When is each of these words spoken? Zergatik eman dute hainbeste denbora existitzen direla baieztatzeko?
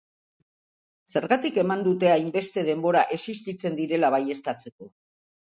Zergatik 1.15 1.59
eman 1.63 1.83
dute 1.89 2.09
hainbeste 2.13 2.65
denbora 2.71 3.05
existitzen 3.19 3.81
direla 3.83 4.15
baieztatzeko? 4.17 4.91